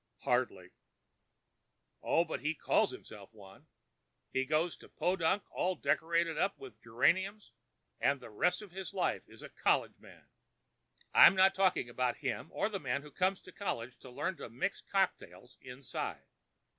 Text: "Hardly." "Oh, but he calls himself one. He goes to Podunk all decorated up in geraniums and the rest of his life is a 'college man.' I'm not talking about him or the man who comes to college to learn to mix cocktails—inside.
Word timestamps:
"Hardly." 0.21 0.71
"Oh, 2.01 2.25
but 2.25 2.39
he 2.39 2.55
calls 2.55 2.89
himself 2.89 3.31
one. 3.35 3.67
He 4.31 4.45
goes 4.45 4.75
to 4.77 4.89
Podunk 4.89 5.43
all 5.51 5.75
decorated 5.75 6.39
up 6.39 6.59
in 6.59 6.73
geraniums 6.83 7.51
and 7.99 8.19
the 8.19 8.31
rest 8.31 8.63
of 8.63 8.71
his 8.71 8.95
life 8.95 9.21
is 9.27 9.43
a 9.43 9.49
'college 9.49 9.99
man.' 9.99 10.27
I'm 11.13 11.35
not 11.35 11.53
talking 11.53 11.87
about 11.87 12.17
him 12.25 12.49
or 12.51 12.67
the 12.67 12.79
man 12.79 13.03
who 13.03 13.11
comes 13.11 13.41
to 13.41 13.51
college 13.51 13.95
to 13.99 14.09
learn 14.09 14.37
to 14.37 14.49
mix 14.49 14.81
cocktails—inside. 14.81 16.25